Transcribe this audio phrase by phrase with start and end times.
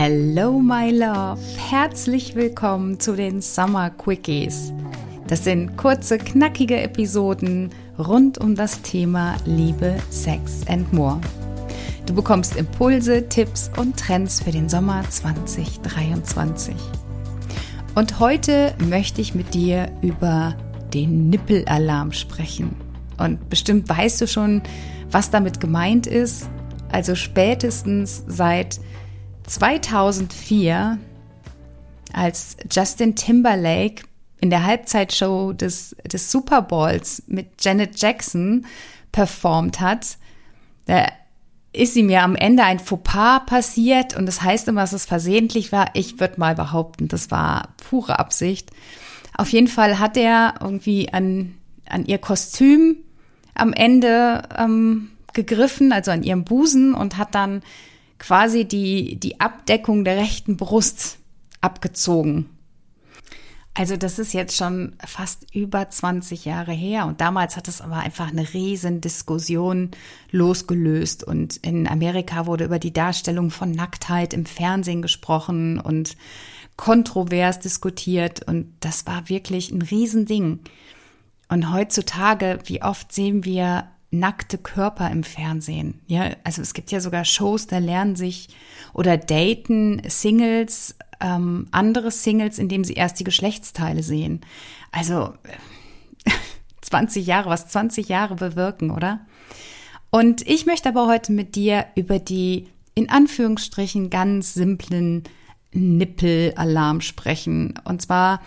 [0.00, 1.40] Hello, my love.
[1.56, 4.72] Herzlich willkommen zu den Summer Quickies.
[5.26, 11.20] Das sind kurze, knackige Episoden rund um das Thema Liebe, Sex and More.
[12.06, 16.76] Du bekommst Impulse, Tipps und Trends für den Sommer 2023.
[17.96, 20.54] Und heute möchte ich mit dir über
[20.94, 22.76] den Nippelalarm sprechen.
[23.18, 24.62] Und bestimmt weißt du schon,
[25.10, 26.48] was damit gemeint ist.
[26.92, 28.78] Also spätestens seit
[29.48, 30.98] 2004,
[32.12, 34.04] als Justin Timberlake
[34.40, 38.66] in der Halbzeitshow des, des Super Bowls mit Janet Jackson
[39.12, 40.18] performt hat,
[40.86, 41.06] da
[41.72, 45.70] ist ihm ja am Ende ein Fauxpas passiert und das heißt immer, dass es versehentlich
[45.70, 45.90] war.
[45.94, 48.70] Ich würde mal behaupten, das war pure Absicht.
[49.36, 51.54] Auf jeden Fall hat er irgendwie an,
[51.88, 52.96] an ihr Kostüm
[53.54, 57.62] am Ende ähm, gegriffen, also an ihrem Busen und hat dann
[58.18, 61.18] quasi die, die Abdeckung der rechten Brust
[61.60, 62.50] abgezogen.
[63.78, 67.98] Also das ist jetzt schon fast über 20 Jahre her und damals hat es aber
[67.98, 69.92] einfach eine riesen Diskussion
[70.32, 76.16] losgelöst und in Amerika wurde über die Darstellung von Nacktheit im Fernsehen gesprochen und
[76.76, 80.58] kontrovers diskutiert und das war wirklich ein Riesending.
[81.48, 86.00] Und heutzutage, wie oft sehen wir nackte Körper im Fernsehen.
[86.06, 88.48] Ja, also es gibt ja sogar Shows, da lernen sich
[88.94, 94.40] oder daten Singles ähm, andere Singles, indem sie erst die Geschlechtsteile sehen.
[94.92, 95.34] Also
[96.80, 99.20] 20 Jahre, was 20 Jahre bewirken, oder?
[100.10, 105.24] Und ich möchte aber heute mit dir über die in Anführungsstrichen ganz simplen
[105.72, 107.74] Nippelalarm sprechen.
[107.84, 108.40] Und zwar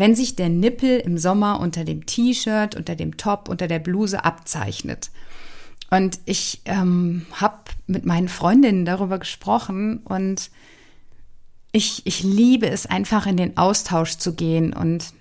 [0.00, 4.24] wenn sich der Nippel im Sommer unter dem T-Shirt, unter dem Top, unter der Bluse
[4.24, 5.10] abzeichnet.
[5.90, 10.50] Und ich ähm, habe mit meinen Freundinnen darüber gesprochen und
[11.72, 15.12] ich, ich liebe es einfach in den Austausch zu gehen und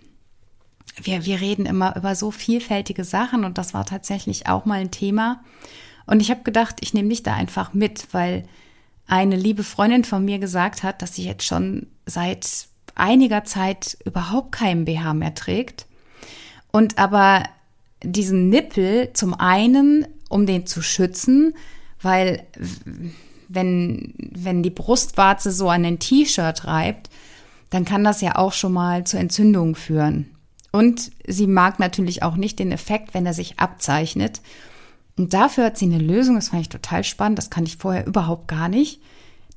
[1.01, 4.91] wir, wir reden immer über so vielfältige Sachen und das war tatsächlich auch mal ein
[4.91, 5.43] Thema.
[6.05, 8.47] Und ich habe gedacht, ich nehme dich da einfach mit, weil
[9.07, 14.51] eine liebe Freundin von mir gesagt hat, dass sie jetzt schon seit einiger Zeit überhaupt
[14.51, 15.85] keinen BH mehr trägt
[16.71, 17.43] und aber
[18.03, 21.53] diesen Nippel zum einen, um den zu schützen,
[22.01, 22.43] weil
[23.47, 27.09] wenn, wenn die Brustwarze so an den T-Shirt reibt,
[27.71, 30.29] dann kann das ja auch schon mal zu Entzündungen führen.
[30.71, 34.41] Und sie mag natürlich auch nicht den Effekt, wenn er sich abzeichnet.
[35.17, 38.05] Und dafür hat sie eine Lösung, das fand ich total spannend, das kann ich vorher
[38.05, 39.01] überhaupt gar nicht,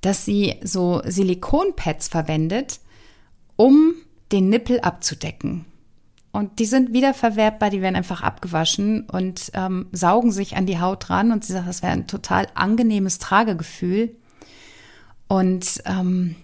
[0.00, 2.80] dass sie so Silikonpads verwendet,
[3.62, 3.94] um
[4.32, 5.66] den Nippel abzudecken.
[6.32, 11.10] Und die sind wiederverwertbar, die werden einfach abgewaschen und ähm, saugen sich an die Haut
[11.10, 11.30] ran.
[11.30, 14.16] Und sie sagt, das wäre ein total angenehmes Tragegefühl.
[15.28, 16.34] Und ähm,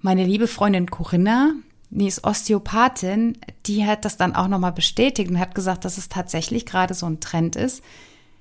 [0.00, 1.52] meine liebe Freundin Corinna,
[1.90, 3.36] die ist Osteopathin,
[3.66, 7.04] die hat das dann auch nochmal bestätigt und hat gesagt, dass es tatsächlich gerade so
[7.04, 7.82] ein Trend ist,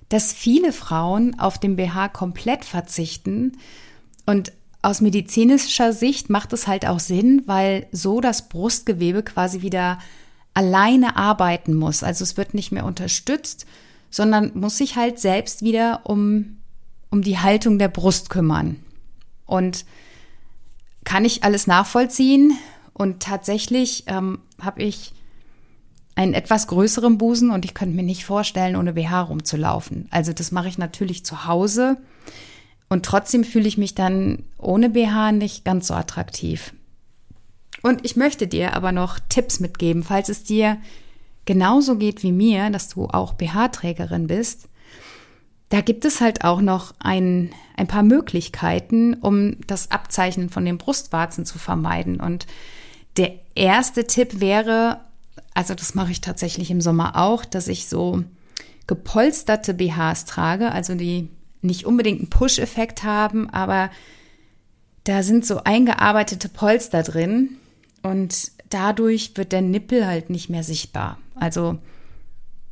[0.08, 3.58] dass viele Frauen auf den BH komplett verzichten
[4.26, 4.54] und
[4.88, 10.00] aus medizinischer Sicht macht es halt auch Sinn, weil so das Brustgewebe quasi wieder
[10.54, 12.04] alleine arbeiten muss.
[12.04, 13.66] Also es wird nicht mehr unterstützt,
[14.10, 16.60] sondern muss sich halt selbst wieder um,
[17.10, 18.78] um die Haltung der Brust kümmern.
[19.46, 19.84] Und
[21.04, 22.58] kann ich alles nachvollziehen?
[22.94, 25.12] Und tatsächlich ähm, habe ich
[26.16, 30.08] einen etwas größeren Busen und ich könnte mir nicht vorstellen, ohne BH rumzulaufen.
[30.12, 31.98] Also das mache ich natürlich zu Hause.
[32.90, 36.74] Und trotzdem fühle ich mich dann ohne BH nicht ganz so attraktiv.
[37.82, 40.78] Und ich möchte dir aber noch Tipps mitgeben, falls es dir
[41.46, 44.68] genauso geht wie mir, dass du auch BH-Trägerin bist.
[45.70, 50.78] Da gibt es halt auch noch ein, ein paar Möglichkeiten, um das Abzeichnen von den
[50.78, 52.20] Brustwarzen zu vermeiden.
[52.20, 52.48] Und
[53.18, 55.02] der erste Tipp wäre,
[55.54, 58.24] also das mache ich tatsächlich im Sommer auch, dass ich so
[58.88, 61.30] gepolsterte BHs trage, also die
[61.68, 63.92] nicht unbedingt einen Push-Effekt haben, aber
[65.04, 67.58] da sind so eingearbeitete Polster drin
[68.04, 71.18] und dadurch wird der Nippel halt nicht mehr sichtbar.
[71.36, 71.78] Also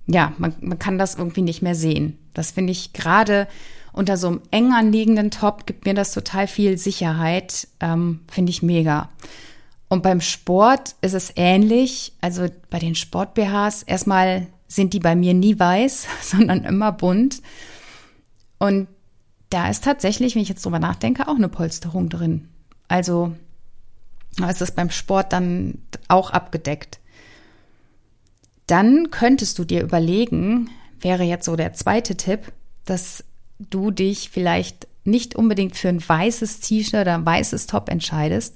[0.07, 2.17] ja, man, man kann das irgendwie nicht mehr sehen.
[2.33, 3.47] Das finde ich gerade
[3.93, 7.67] unter so einem eng anliegenden Top gibt mir das total viel Sicherheit.
[7.79, 9.09] Ähm, finde ich mega.
[9.87, 12.13] Und beim Sport ist es ähnlich.
[12.19, 17.41] Also bei den Sport-BHs, erstmal sind die bei mir nie weiß, sondern immer bunt.
[18.65, 18.87] Und
[19.49, 22.49] da ist tatsächlich, wenn ich jetzt drüber nachdenke, auch eine Polsterung drin.
[22.87, 23.35] Also
[24.49, 26.99] ist das beim Sport dann auch abgedeckt.
[28.67, 30.69] Dann könntest du dir überlegen,
[30.99, 32.51] wäre jetzt so der zweite Tipp,
[32.85, 33.23] dass
[33.59, 38.55] du dich vielleicht nicht unbedingt für ein weißes T-Shirt oder ein weißes Top entscheidest.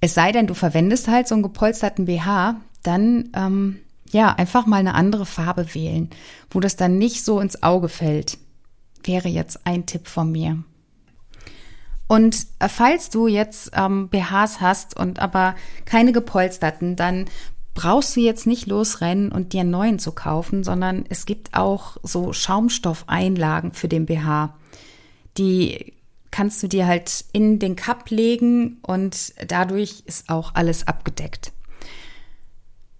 [0.00, 3.80] Es sei denn, du verwendest halt so einen gepolsterten BH, dann ähm,
[4.10, 6.10] ja, einfach mal eine andere Farbe wählen,
[6.50, 8.38] wo das dann nicht so ins Auge fällt.
[9.04, 10.62] Wäre jetzt ein Tipp von mir.
[12.08, 17.26] Und äh, falls du jetzt ähm, BHs hast und aber keine gepolsterten, dann
[17.74, 21.98] brauchst du jetzt nicht losrennen und dir einen neuen zu kaufen, sondern es gibt auch
[22.02, 24.56] so Schaumstoffeinlagen für den BH.
[25.36, 25.94] Die
[26.30, 31.52] kannst du dir halt in den Cup legen und dadurch ist auch alles abgedeckt.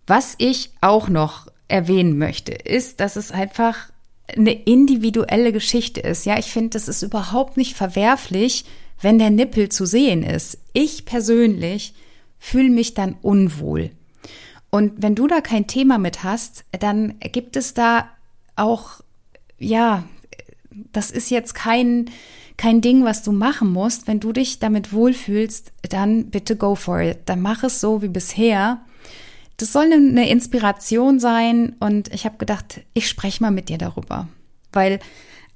[0.09, 3.91] Was ich auch noch erwähnen möchte, ist, dass es einfach
[4.37, 6.25] eine individuelle Geschichte ist.
[6.25, 8.65] Ja, ich finde, das ist überhaupt nicht verwerflich,
[9.03, 10.59] wenn der Nippel zu sehen ist.
[10.73, 11.93] Ich persönlich
[12.39, 13.91] fühle mich dann unwohl.
[14.71, 18.09] Und wenn du da kein Thema mit hast, dann gibt es da
[18.57, 19.03] auch,
[19.59, 20.05] ja,
[20.93, 22.11] das ist jetzt kein,
[22.57, 24.07] kein Ding, was du machen musst.
[24.07, 27.19] Wenn du dich damit wohlfühlst, dann bitte go for it.
[27.27, 28.81] Dann mach es so wie bisher.
[29.59, 34.29] Das soll eine Inspiration sein und ich habe gedacht, ich spreche mal mit dir darüber,
[34.73, 35.01] weil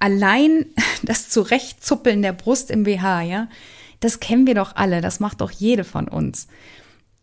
[0.01, 0.67] allein
[1.03, 3.49] das Zurechtzuppeln der Brust im BH, ja,
[4.01, 6.49] das kennen wir doch alle, das macht doch jede von uns.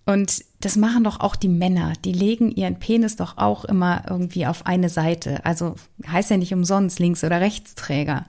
[0.06, 1.94] Und das machen doch auch die Männer.
[2.04, 5.46] Die legen ihren Penis doch auch immer irgendwie auf eine Seite.
[5.46, 5.76] Also
[6.08, 8.26] heißt ja nicht umsonst Links- oder Rechtsträger.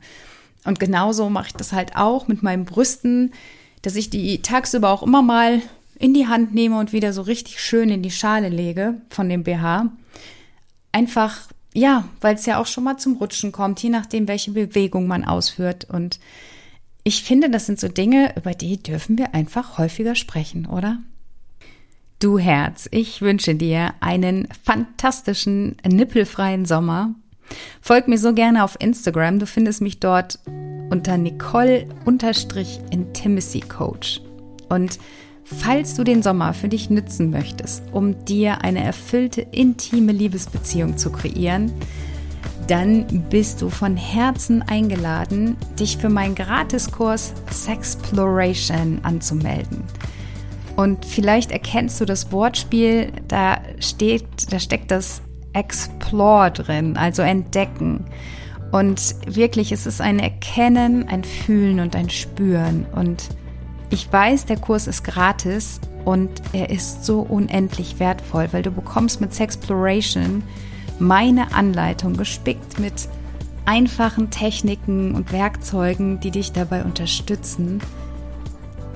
[0.65, 3.33] Und genauso mache ich das halt auch mit meinen Brüsten,
[3.81, 5.63] dass ich die tagsüber auch immer mal
[6.01, 9.45] in die Hand nehme und wieder so richtig schön in die Schale lege von dem
[9.45, 9.93] BH.
[10.93, 15.07] Einfach, ja, weil es ja auch schon mal zum Rutschen kommt, je nachdem, welche Bewegung
[15.07, 15.85] man ausführt.
[15.85, 16.19] Und
[17.05, 21.01] ich finde, das sind so Dinge, über die dürfen wir einfach häufiger sprechen, oder?
[22.19, 27.15] Du Herz, ich wünsche dir einen fantastischen, nippelfreien Sommer.
[27.83, 29.39] Folg mir so gerne auf Instagram.
[29.39, 30.39] Du findest mich dort
[30.91, 34.23] unter Nicole-Intimacy Coach.
[34.71, 34.99] Und
[35.59, 41.11] Falls du den Sommer für dich nützen möchtest, um dir eine erfüllte, intime Liebesbeziehung zu
[41.11, 41.73] kreieren,
[42.69, 49.83] dann bist du von Herzen eingeladen, dich für meinen Gratiskurs Sexploration anzumelden.
[50.77, 55.21] Und vielleicht erkennst du das Wortspiel, da steht, da steckt das
[55.53, 58.05] Explore drin, also entdecken.
[58.71, 62.87] Und wirklich, es ist ein Erkennen, ein Fühlen und ein Spüren.
[62.93, 63.25] Und
[63.91, 69.21] ich weiß, der Kurs ist gratis und er ist so unendlich wertvoll, weil du bekommst
[69.21, 70.43] mit Sexploration
[70.99, 73.09] meine Anleitung gespickt mit
[73.65, 77.81] einfachen Techniken und Werkzeugen, die dich dabei unterstützen,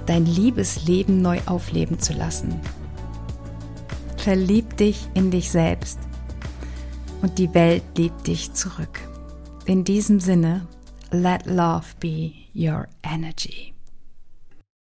[0.07, 2.61] dein Liebesleben neu aufleben zu lassen.
[4.17, 5.99] Verlieb dich in dich selbst
[7.21, 9.01] und die Welt liebt dich zurück.
[9.67, 10.67] In diesem Sinne,
[11.11, 13.74] let love be your energy.